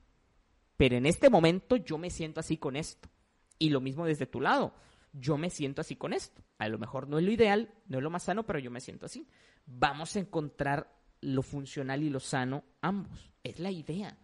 [0.75, 3.09] Pero en este momento yo me siento así con esto.
[3.59, 4.73] Y lo mismo desde tu lado.
[5.13, 6.43] Yo me siento así con esto.
[6.57, 8.81] A lo mejor no es lo ideal, no es lo más sano, pero yo me
[8.81, 9.27] siento así.
[9.65, 13.31] Vamos a encontrar lo funcional y lo sano ambos.
[13.43, 14.17] Es la idea.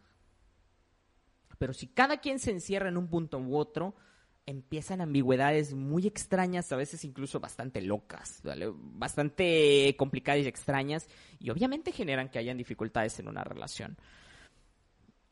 [1.57, 3.95] Pero si cada quien se encierra en un punto u otro,
[4.45, 8.41] empiezan ambigüedades muy extrañas, a veces incluso bastante locas,
[8.75, 11.07] bastante complicadas y extrañas,
[11.39, 13.97] y obviamente generan que hayan dificultades en una relación.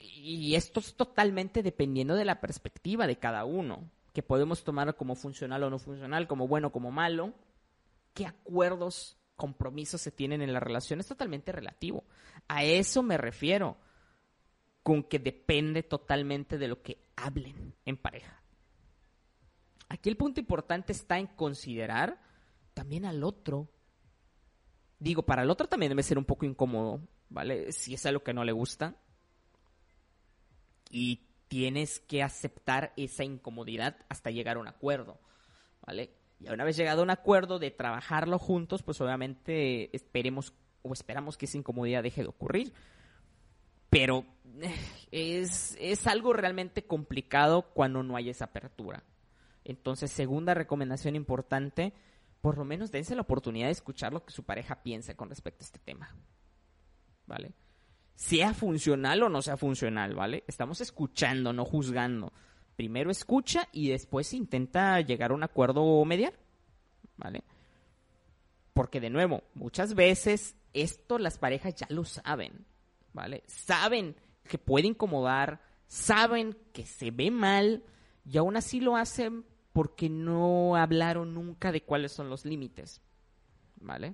[0.01, 5.15] Y esto es totalmente dependiendo de la perspectiva de cada uno, que podemos tomar como
[5.15, 7.33] funcional o no funcional, como bueno o como malo,
[8.13, 12.03] qué acuerdos compromisos se tienen en la relación es totalmente relativo.
[12.47, 13.77] A eso me refiero
[14.83, 18.41] con que depende totalmente de lo que hablen en pareja.
[19.89, 22.21] Aquí el punto importante está en considerar
[22.73, 23.67] también al otro.
[24.99, 27.71] Digo, para el otro también debe ser un poco incómodo, ¿vale?
[27.71, 28.95] Si es algo que no le gusta.
[30.91, 35.19] Y tienes que aceptar esa incomodidad hasta llegar a un acuerdo,
[35.85, 36.11] ¿vale?
[36.39, 41.37] Y una vez llegado a un acuerdo de trabajarlo juntos, pues obviamente esperemos o esperamos
[41.37, 42.73] que esa incomodidad deje de ocurrir.
[43.89, 44.25] Pero
[44.61, 44.73] eh,
[45.11, 49.03] es, es algo realmente complicado cuando no hay esa apertura.
[49.63, 51.93] Entonces, segunda recomendación importante,
[52.41, 55.63] por lo menos dense la oportunidad de escuchar lo que su pareja piensa con respecto
[55.63, 56.15] a este tema.
[57.27, 57.51] ¿Vale?
[58.21, 60.43] Sea funcional o no sea funcional, ¿vale?
[60.45, 62.31] Estamos escuchando, no juzgando.
[62.75, 66.31] Primero escucha y después intenta llegar a un acuerdo medial,
[67.17, 67.43] ¿vale?
[68.75, 72.63] Porque de nuevo, muchas veces esto las parejas ya lo saben,
[73.11, 73.41] ¿vale?
[73.47, 74.15] Saben
[74.47, 77.83] que puede incomodar, saben que se ve mal
[78.23, 83.01] y aún así lo hacen porque no hablaron nunca de cuáles son los límites,
[83.77, 84.13] ¿vale?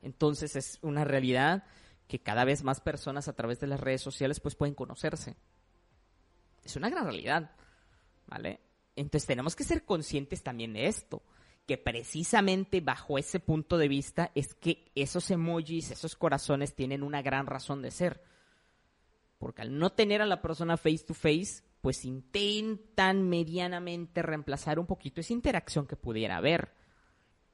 [0.00, 1.64] Entonces es una realidad
[2.06, 5.36] que cada vez más personas a través de las redes sociales pues pueden conocerse.
[6.62, 7.50] Es una gran realidad,
[8.26, 8.60] ¿vale?
[8.96, 11.22] Entonces tenemos que ser conscientes también de esto,
[11.66, 17.22] que precisamente bajo ese punto de vista es que esos emojis, esos corazones tienen una
[17.22, 18.22] gran razón de ser.
[19.38, 24.86] Porque al no tener a la persona face to face, pues intentan medianamente reemplazar un
[24.86, 26.72] poquito esa interacción que pudiera haber.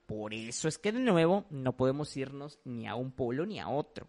[0.07, 3.69] Por eso es que de nuevo no podemos irnos ni a un polo ni a
[3.69, 4.09] otro.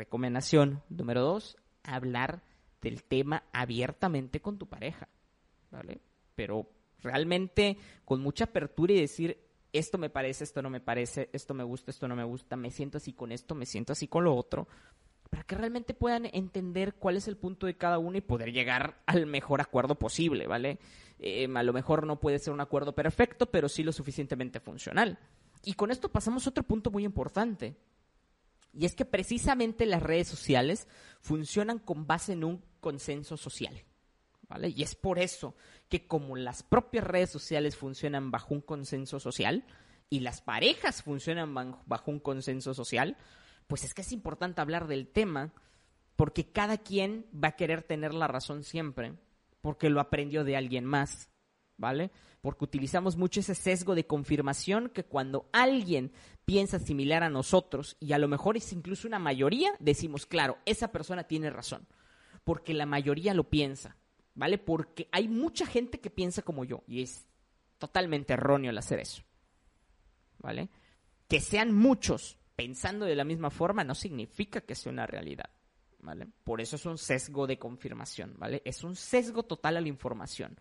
[0.00, 2.42] Recomendación número dos, hablar
[2.80, 5.10] del tema abiertamente con tu pareja,
[5.70, 6.00] ¿vale?
[6.34, 6.70] Pero
[7.02, 9.36] realmente con mucha apertura y decir,
[9.74, 12.70] esto me parece, esto no me parece, esto me gusta, esto no me gusta, me
[12.70, 14.68] siento así con esto, me siento así con lo otro,
[15.28, 19.02] para que realmente puedan entender cuál es el punto de cada uno y poder llegar
[19.04, 20.78] al mejor acuerdo posible, ¿vale?
[21.18, 25.18] Eh, a lo mejor no puede ser un acuerdo perfecto, pero sí lo suficientemente funcional.
[25.62, 27.76] Y con esto pasamos a otro punto muy importante.
[28.72, 30.86] Y es que precisamente las redes sociales
[31.20, 33.84] funcionan con base en un consenso social.
[34.48, 34.68] ¿Vale?
[34.68, 35.54] Y es por eso
[35.88, 39.64] que como las propias redes sociales funcionan bajo un consenso social
[40.08, 41.54] y las parejas funcionan
[41.86, 43.16] bajo un consenso social,
[43.68, 45.52] pues es que es importante hablar del tema
[46.16, 49.14] porque cada quien va a querer tener la razón siempre,
[49.60, 51.30] porque lo aprendió de alguien más,
[51.76, 52.10] ¿vale?
[52.40, 56.12] Porque utilizamos mucho ese sesgo de confirmación que cuando alguien
[56.44, 60.90] piensa similar a nosotros, y a lo mejor es incluso una mayoría, decimos, claro, esa
[60.90, 61.86] persona tiene razón,
[62.44, 63.96] porque la mayoría lo piensa,
[64.34, 64.58] ¿vale?
[64.58, 67.26] Porque hay mucha gente que piensa como yo, y es
[67.78, 69.22] totalmente erróneo el hacer eso,
[70.38, 70.70] ¿vale?
[71.28, 75.48] Que sean muchos pensando de la misma forma no significa que sea una realidad,
[76.00, 76.26] ¿vale?
[76.44, 78.60] Por eso es un sesgo de confirmación, ¿vale?
[78.66, 80.58] Es un sesgo total a la información.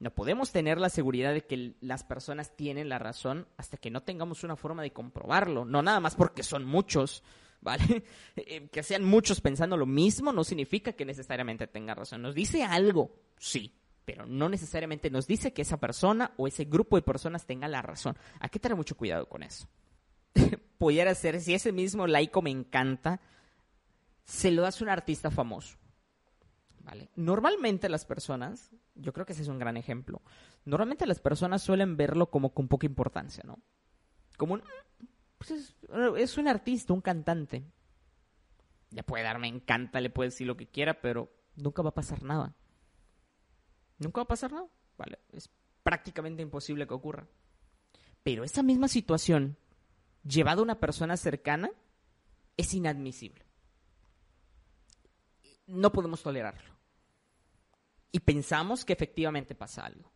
[0.00, 4.02] No podemos tener la seguridad de que las personas tienen la razón hasta que no
[4.02, 5.64] tengamos una forma de comprobarlo.
[5.64, 7.22] No nada más porque son muchos,
[7.60, 8.02] ¿vale?
[8.34, 12.22] Eh, que sean muchos pensando lo mismo no significa que necesariamente tenga razón.
[12.22, 13.72] Nos dice algo, sí,
[14.04, 17.82] pero no necesariamente nos dice que esa persona o ese grupo de personas tenga la
[17.82, 18.16] razón.
[18.40, 19.68] Hay que tener mucho cuidado con eso.
[20.78, 23.20] pudiera ser, si ese mismo laico me encanta,
[24.24, 25.76] se lo das a un artista famoso.
[27.14, 30.22] Normalmente las personas, yo creo que ese es un gran ejemplo,
[30.64, 33.58] normalmente las personas suelen verlo como con poca importancia, ¿no?
[34.36, 34.62] Como un,
[35.38, 35.74] pues
[36.16, 37.64] es, un artista, un cantante.
[38.90, 41.94] Le puede dar me encanta, le puede decir lo que quiera, pero nunca va a
[41.94, 42.56] pasar nada.
[43.98, 45.18] Nunca va a pasar nada, ¿vale?
[45.32, 45.50] Es
[45.82, 47.26] prácticamente imposible que ocurra.
[48.22, 49.56] Pero esa misma situación
[50.24, 51.70] llevado a una persona cercana
[52.56, 53.49] es inadmisible.
[55.70, 56.74] No podemos tolerarlo.
[58.12, 60.10] Y pensamos que efectivamente pasa algo.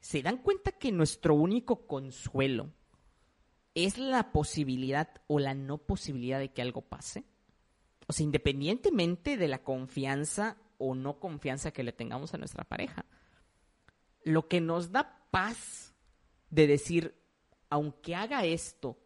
[0.00, 2.72] ¿Se dan cuenta que nuestro único consuelo
[3.74, 7.24] es la posibilidad o la no posibilidad de que algo pase?
[8.06, 13.06] O sea, independientemente de la confianza o no confianza que le tengamos a nuestra pareja.
[14.24, 15.94] Lo que nos da paz
[16.50, 17.14] de decir,
[17.70, 18.98] aunque haga esto,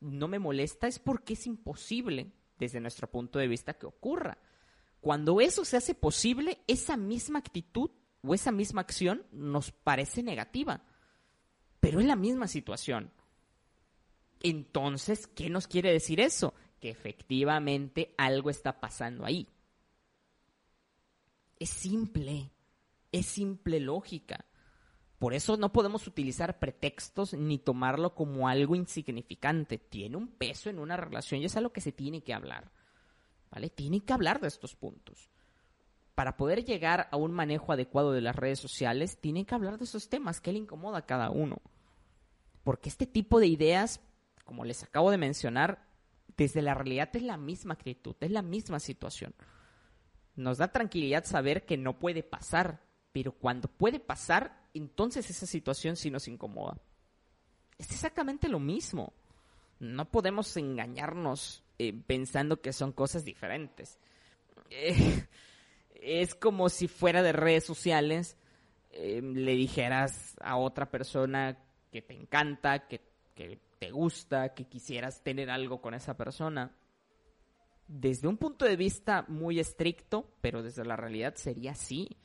[0.00, 4.38] no me molesta, es porque es imposible desde nuestro punto de vista que ocurra.
[5.00, 7.90] Cuando eso se hace posible, esa misma actitud
[8.22, 10.82] o esa misma acción nos parece negativa,
[11.80, 13.10] pero es la misma situación.
[14.42, 16.54] Entonces, ¿qué nos quiere decir eso?
[16.80, 19.48] Que efectivamente algo está pasando ahí.
[21.58, 22.50] Es simple,
[23.10, 24.44] es simple lógica.
[25.20, 29.76] Por eso no podemos utilizar pretextos ni tomarlo como algo insignificante.
[29.76, 32.72] Tiene un peso en una relación y es algo que se tiene que hablar.
[33.50, 33.68] ¿Vale?
[33.68, 35.28] Tiene que hablar de estos puntos.
[36.14, 39.84] Para poder llegar a un manejo adecuado de las redes sociales, tienen que hablar de
[39.84, 41.60] esos temas que le incomoda a cada uno.
[42.64, 44.00] Porque este tipo de ideas,
[44.46, 45.86] como les acabo de mencionar,
[46.38, 49.34] desde la realidad es la misma actitud, es la misma situación.
[50.34, 52.80] Nos da tranquilidad saber que no puede pasar,
[53.12, 56.80] pero cuando puede pasar, entonces esa situación sí nos incomoda.
[57.78, 59.12] Es exactamente lo mismo.
[59.78, 63.98] No podemos engañarnos eh, pensando que son cosas diferentes.
[64.70, 65.26] Eh,
[65.94, 68.36] es como si fuera de redes sociales,
[68.92, 71.58] eh, le dijeras a otra persona
[71.90, 73.00] que te encanta, que,
[73.34, 76.76] que te gusta, que quisieras tener algo con esa persona.
[77.88, 82.16] Desde un punto de vista muy estricto, pero desde la realidad sería así.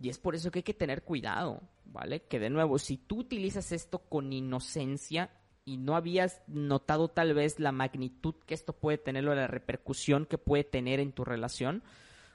[0.00, 2.22] Y es por eso que hay que tener cuidado, ¿vale?
[2.22, 5.30] Que de nuevo, si tú utilizas esto con inocencia
[5.66, 10.24] y no habías notado tal vez la magnitud que esto puede tener o la repercusión
[10.24, 11.82] que puede tener en tu relación,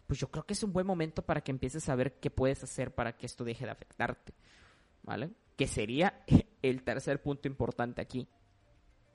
[0.05, 2.63] pues yo creo que es un buen momento para que empieces a ver qué puedes
[2.63, 4.33] hacer para que esto deje de afectarte,
[5.01, 5.31] ¿vale?
[5.57, 6.23] Que sería
[6.61, 8.27] el tercer punto importante aquí.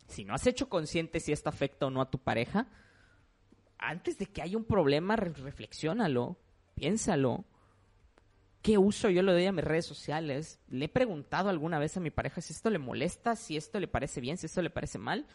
[0.08, 2.66] Si no has hecho consciente si esto afecta o no a tu pareja,
[3.78, 6.36] antes de que haya un problema, reflexiónalo,
[6.74, 7.44] piénsalo,
[8.62, 10.60] qué uso yo le doy a mis redes sociales.
[10.68, 13.88] Le he preguntado alguna vez a mi pareja si esto le molesta, si esto le
[13.88, 15.26] parece bien, si esto le parece mal.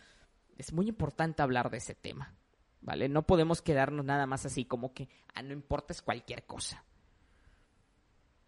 [0.57, 2.33] Es muy importante hablar de ese tema,
[2.81, 3.09] ¿vale?
[3.09, 6.83] No podemos quedarnos nada más así como que, ah, no importa, es cualquier cosa.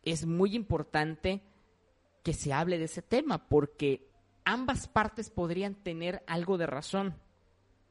[0.04, 1.42] Es muy importante
[2.24, 4.10] que se hable de ese tema porque
[4.46, 7.16] ambas partes podrían tener algo de razón,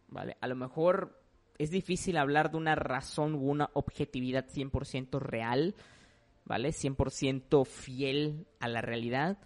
[0.08, 0.38] ¿vale?
[0.40, 1.22] A lo mejor
[1.58, 5.74] es difícil hablar de una razón u una objetividad 100% real,
[6.46, 6.70] ¿vale?
[6.70, 9.38] 100% fiel a la realidad.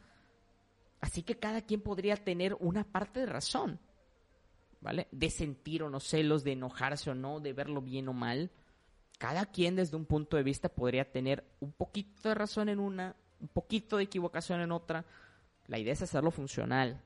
[1.00, 3.80] Así que cada quien podría tener una parte de razón,
[4.80, 5.08] ¿vale?
[5.10, 8.50] De sentir o no celos, de enojarse o no, de verlo bien o mal.
[9.18, 13.16] Cada quien desde un punto de vista podría tener un poquito de razón en una,
[13.40, 15.06] un poquito de equivocación en otra.
[15.66, 17.02] La idea es hacerlo funcional,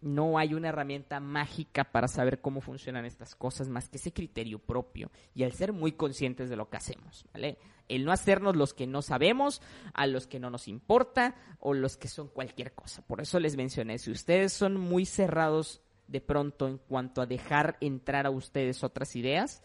[0.00, 4.58] no hay una herramienta mágica para saber cómo funcionan estas cosas más que ese criterio
[4.58, 7.58] propio y el ser muy conscientes de lo que hacemos, ¿vale?
[7.88, 9.60] El no hacernos los que no sabemos,
[9.92, 13.02] a los que no nos importa o los que son cualquier cosa.
[13.06, 17.76] Por eso les mencioné, si ustedes son muy cerrados de pronto en cuanto a dejar
[17.80, 19.62] entrar a ustedes otras ideas,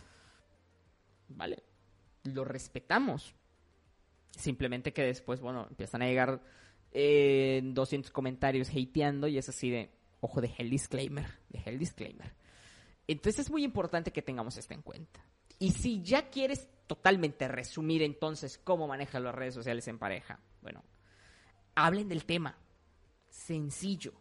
[1.30, 1.64] ¿vale?
[2.24, 3.36] Lo respetamos.
[4.32, 6.42] Simplemente que después, bueno, empiezan a llegar
[6.92, 9.95] eh, 200 comentarios hateando y es así de,
[10.26, 12.34] Ojo, dejé el disclaimer, dejé el disclaimer.
[13.06, 15.24] Entonces es muy importante que tengamos esto en cuenta.
[15.60, 20.84] Y si ya quieres totalmente resumir entonces cómo manejan las redes sociales en pareja, bueno,
[21.76, 22.58] hablen del tema.
[23.30, 24.14] Sencillo.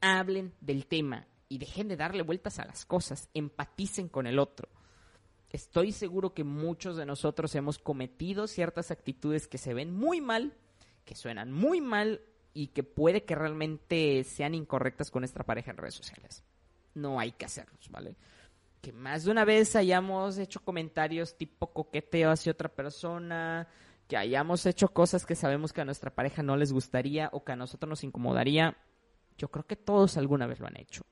[0.00, 3.28] Hablen del tema y dejen de darle vueltas a las cosas.
[3.34, 4.70] Empaticen con el otro.
[5.50, 10.56] Estoy seguro que muchos de nosotros hemos cometido ciertas actitudes que se ven muy mal,
[11.04, 12.22] que suenan muy mal
[12.56, 16.42] y que puede que realmente sean incorrectas con nuestra pareja en redes sociales.
[16.94, 18.16] No hay que hacerlos, ¿vale?
[18.80, 23.68] Que más de una vez hayamos hecho comentarios tipo coqueteo hacia otra persona,
[24.08, 27.52] que hayamos hecho cosas que sabemos que a nuestra pareja no les gustaría o que
[27.52, 28.74] a nosotros nos incomodaría,
[29.36, 31.02] yo creo que todos alguna vez lo han hecho,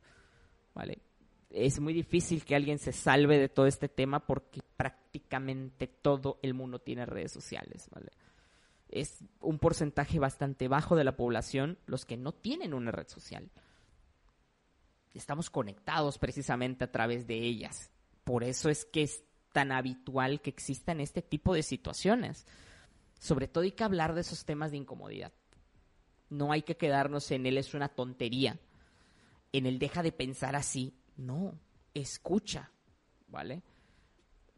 [0.74, 1.02] ¿vale?
[1.50, 6.54] Es muy difícil que alguien se salve de todo este tema porque prácticamente todo el
[6.54, 8.12] mundo tiene redes sociales, ¿vale?
[8.88, 13.50] Es un porcentaje bastante bajo de la población los que no tienen una red social.
[15.14, 17.90] Estamos conectados precisamente a través de ellas.
[18.24, 22.46] Por eso es que es tan habitual que existan este tipo de situaciones.
[23.18, 25.32] Sobre todo hay que hablar de esos temas de incomodidad.
[26.30, 28.58] No hay que quedarnos en él es una tontería.
[29.52, 30.94] En él deja de pensar así.
[31.16, 31.58] No,
[31.94, 32.72] escucha,
[33.28, 33.62] ¿vale?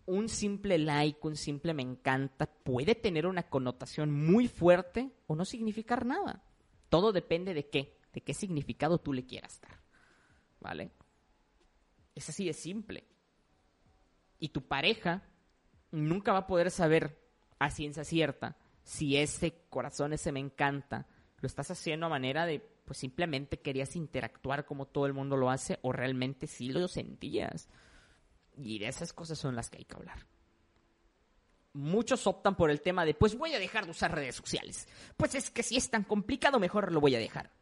[0.07, 5.45] Un simple like, un simple me encanta, puede tener una connotación muy fuerte o no
[5.45, 6.43] significar nada.
[6.89, 9.81] Todo depende de qué, de qué significado tú le quieras dar.
[10.61, 10.91] ¿Vale?
[12.15, 13.05] Es así de simple.
[14.39, 15.23] Y tu pareja
[15.91, 17.21] nunca va a poder saber
[17.59, 21.09] a ciencia cierta si ese corazón, ese me encanta,
[21.41, 25.51] lo estás haciendo a manera de, pues simplemente querías interactuar como todo el mundo lo
[25.51, 27.69] hace o realmente sí lo sentías.
[28.57, 30.27] Y de esas cosas son las que hay que hablar.
[31.75, 34.89] Muchos optan por el tema de, pues voy a dejar de usar redes sociales.
[35.17, 37.53] Pues es que si es tan complicado, mejor lo voy a dejar.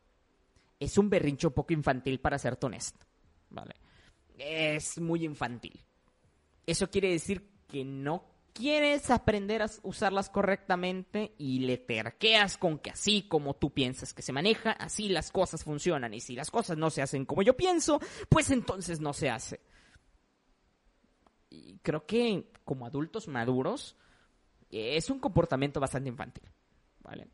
[0.78, 3.05] Es un berrincho poco infantil para ser honesto.
[3.51, 3.74] ¿Vale?
[4.38, 5.84] Es muy infantil.
[6.66, 12.90] Eso quiere decir que no quieres aprender a usarlas correctamente y le terqueas con que
[12.90, 16.14] así como tú piensas que se maneja, así las cosas funcionan.
[16.14, 19.61] Y si las cosas no se hacen como yo pienso, pues entonces no se hace.
[21.83, 23.97] Creo que como adultos maduros
[24.71, 26.49] es un comportamiento bastante infantil.
[27.01, 27.29] ¿Vale?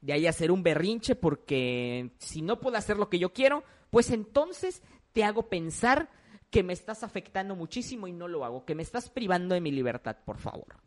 [0.00, 4.10] De ahí hacer un berrinche porque si no puedo hacer lo que yo quiero, pues
[4.10, 6.08] entonces te hago pensar
[6.50, 9.70] que me estás afectando muchísimo y no lo hago, que me estás privando de mi
[9.70, 10.80] libertad, por favor.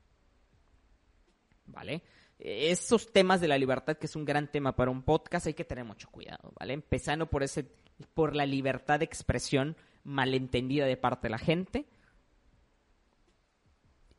[1.66, 2.04] ¿Vale?
[2.40, 5.64] Esos temas de la libertad, que es un gran tema para un podcast, hay que
[5.64, 6.74] tener mucho cuidado, ¿vale?
[6.74, 7.72] Empezando por ese,
[8.14, 11.88] por la libertad de expresión malentendida de parte de la gente.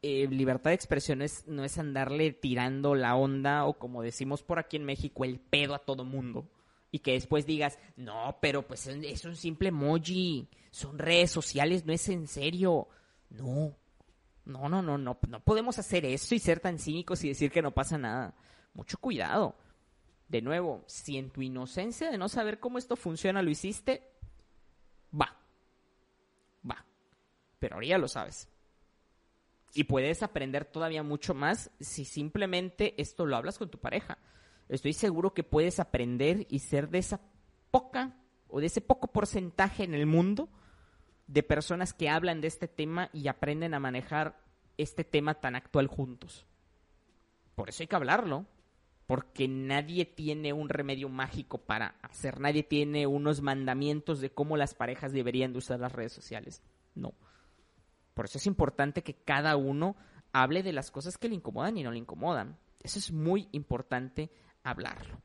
[0.06, 4.58] Eh, libertad de expresión es, no es andarle tirando la onda o como decimos por
[4.58, 6.46] aquí en México, el pedo a todo mundo
[6.90, 11.94] y que después digas, no, pero pues es un simple emoji, son redes sociales, no
[11.94, 12.86] es en serio.
[13.30, 13.74] No,
[14.44, 17.62] no, no, no, no, no podemos hacer eso y ser tan cínicos y decir que
[17.62, 18.34] no pasa nada.
[18.74, 19.56] Mucho cuidado.
[20.28, 24.06] De nuevo, si en tu inocencia de no saber cómo esto funciona lo hiciste,
[25.18, 25.34] va,
[26.68, 26.84] va.
[27.58, 28.50] Pero ahora ya lo sabes.
[29.74, 34.18] Y puedes aprender todavía mucho más si simplemente esto lo hablas con tu pareja
[34.68, 37.20] estoy seguro que puedes aprender y ser de esa
[37.70, 38.16] poca
[38.48, 40.48] o de ese poco porcentaje en el mundo
[41.26, 44.38] de personas que hablan de este tema y aprenden a manejar
[44.76, 46.46] este tema tan actual juntos.
[47.54, 48.46] Por eso hay que hablarlo,
[49.06, 54.74] porque nadie tiene un remedio mágico para hacer, nadie tiene unos mandamientos de cómo las
[54.74, 56.62] parejas deberían de usar las redes sociales.
[56.94, 57.14] No.
[58.14, 59.96] Por eso es importante que cada uno
[60.32, 62.58] hable de las cosas que le incomodan y no le incomodan.
[62.80, 64.30] Eso es muy importante
[64.62, 65.20] hablarlo.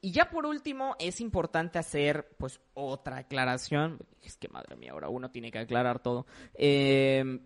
[0.00, 3.98] Y ya por último, es importante hacer pues otra aclaración.
[4.22, 6.26] Es que madre mía, ahora uno tiene que aclarar todo.
[6.54, 7.40] Eh,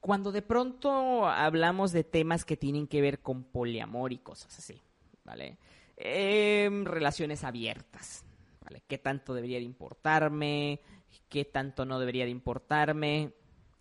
[0.00, 4.80] cuando de pronto hablamos de temas que tienen que ver con poliamor y cosas así,
[5.24, 5.58] ¿vale?
[5.96, 8.24] Eh, relaciones abiertas,
[8.68, 8.82] ¿vale?
[8.86, 10.80] ¿Qué tanto debería de importarme?
[11.28, 13.32] ¿Qué tanto no debería de importarme?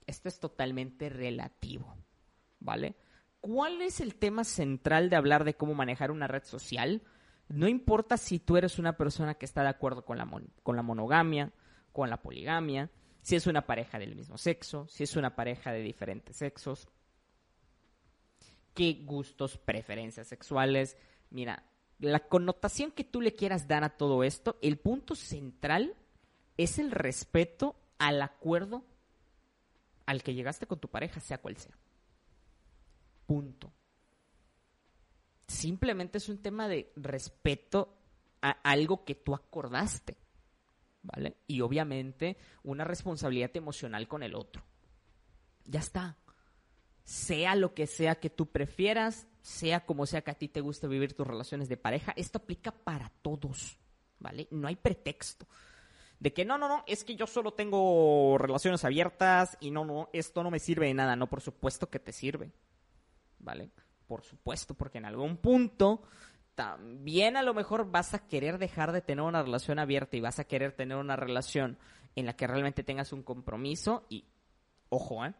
[0.06, 1.96] Esto es totalmente relativo,
[2.60, 2.96] ¿vale?
[3.48, 7.02] ¿cuál es el tema central de hablar de cómo manejar una red social?
[7.48, 10.30] No importa si tú eres una persona que está de acuerdo con la,
[10.64, 11.54] con la monogamia,
[11.94, 12.90] con la poligamia,
[13.22, 16.88] si es una pareja del mismo sexo, si es una pareja de diferentes sexos,
[18.74, 20.98] qué gustos, preferencias sexuales.
[21.30, 21.64] Mira,
[22.00, 25.96] la connotación que tú le quieras dar a todo esto, el punto central
[26.58, 28.84] es el respeto al acuerdo
[30.06, 31.78] al que llegaste con tu pareja, sea cual sea.
[33.26, 33.72] Punto.
[35.48, 37.94] Simplemente es un tema de respeto
[38.42, 40.18] a algo que tú acordaste.
[41.04, 41.38] ¿Vale?
[41.48, 44.64] Y obviamente una responsabilidad emocional con el otro.
[45.66, 46.18] Ya está.
[47.08, 50.88] Sea lo que sea que tú prefieras, sea como sea que a ti te guste
[50.88, 53.78] vivir tus relaciones de pareja, esto aplica para todos.
[54.20, 54.48] ¿Vale?
[54.52, 55.48] No hay pretexto
[56.20, 60.10] de que no, no, no, es que yo solo tengo relaciones abiertas y no, no,
[60.12, 61.16] esto no me sirve de nada.
[61.16, 62.52] No, por supuesto que te sirve.
[63.40, 63.70] ¿vale?
[64.08, 66.02] Por supuesto, porque en algún punto
[66.56, 70.40] también a lo mejor vas a querer dejar de tener una relación abierta y vas
[70.40, 71.78] a querer tener una relación
[72.16, 74.26] en la que realmente tengas un compromiso y,
[74.90, 75.34] ojo, ¿eh?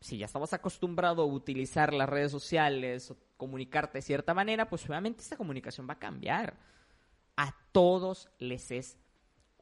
[0.00, 4.88] Si ya estabas acostumbrado a utilizar las redes sociales o comunicarte de cierta manera, pues
[4.88, 6.56] obviamente esta comunicación va a cambiar.
[7.36, 8.98] A todos les es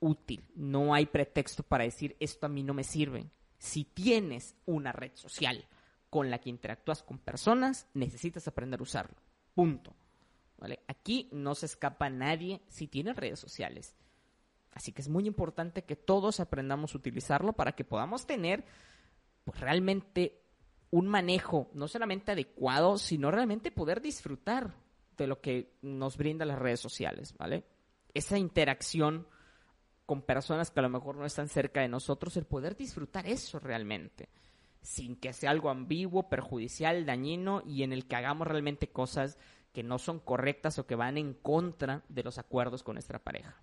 [0.01, 0.45] útil.
[0.55, 3.31] No hay pretexto para decir esto a mí no me sirve.
[3.59, 5.67] Si tienes una red social
[6.11, 9.17] con la que interactúas con personas, necesitas aprender a usarlo.
[9.55, 9.95] Punto.
[10.59, 10.81] ¿Vale?
[10.87, 13.97] Aquí no se escapa nadie si tiene redes sociales.
[14.73, 18.65] Así que es muy importante que todos aprendamos a utilizarlo para que podamos tener
[19.45, 20.41] pues, realmente
[20.91, 24.75] un manejo no solamente adecuado, sino realmente poder disfrutar
[25.17, 27.65] de lo que nos brinda las redes sociales, ¿vale?
[28.15, 29.27] Esa interacción
[30.07, 33.59] con personas que a lo mejor no están cerca de nosotros, el poder disfrutar eso
[33.59, 34.29] realmente
[34.85, 39.39] sin que sea algo ambiguo, perjudicial, dañino y en el que hagamos realmente cosas
[39.73, 43.57] que no son correctas o que van en contra de los acuerdos con nuestra pareja.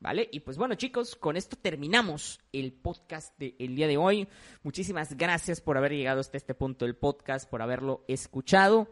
[0.00, 0.28] ¿Vale?
[0.30, 4.28] Y pues bueno chicos, con esto terminamos el podcast del día de hoy.
[4.62, 8.88] Muchísimas gracias por haber llegado hasta este punto del podcast, por haberlo escuchado.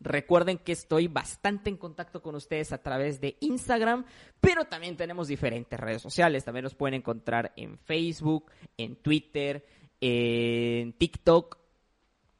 [0.00, 4.04] Recuerden que estoy bastante en contacto con ustedes a través de Instagram,
[4.40, 6.44] pero también tenemos diferentes redes sociales.
[6.44, 9.64] También nos pueden encontrar en Facebook, en Twitter,
[10.00, 11.63] en TikTok,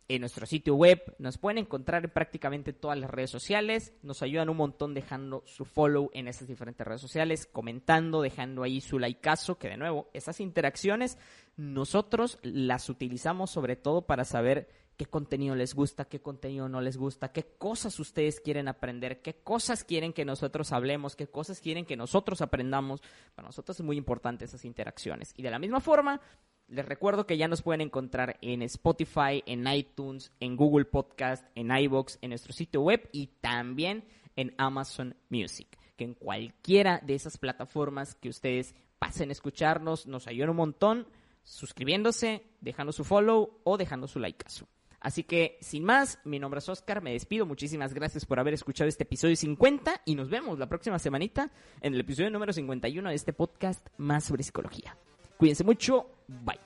[0.08, 1.14] en nuestro sitio web.
[1.18, 3.92] Nos pueden encontrar en prácticamente todas las redes sociales.
[4.02, 8.80] Nos ayudan un montón dejando su follow en esas diferentes redes sociales, comentando, dejando ahí
[8.80, 11.18] su likeazo, que de nuevo, esas interacciones
[11.56, 16.96] nosotros las utilizamos sobre todo para saber qué contenido les gusta, qué contenido no les
[16.96, 21.84] gusta, qué cosas ustedes quieren aprender, qué cosas quieren que nosotros hablemos, qué cosas quieren
[21.84, 23.02] que nosotros aprendamos.
[23.34, 25.32] Para nosotros es muy importante esas interacciones.
[25.36, 26.20] Y de la misma forma,
[26.68, 31.76] les recuerdo que ya nos pueden encontrar en Spotify, en iTunes, en Google Podcast, en
[31.76, 34.04] iBox, en nuestro sitio web y también
[34.36, 35.68] en Amazon Music.
[35.96, 41.06] Que en cualquiera de esas plataformas que ustedes pasen a escucharnos, nos ayudan un montón
[41.42, 44.46] suscribiéndose, dejando su follow o dejando su like.
[45.00, 48.88] Así que, sin más, mi nombre es Oscar, me despido, muchísimas gracias por haber escuchado
[48.88, 51.52] este episodio 50 y nos vemos la próxima semanita
[51.82, 54.96] en el episodio número 51 de este podcast más sobre psicología.
[55.38, 56.63] Cuídense mucho, bye.